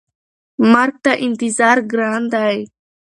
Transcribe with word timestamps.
مرګ 0.71 0.95
ته 1.03 1.11
انتظار 1.25 1.77
ګران 1.91 2.21
دی. 2.33 2.57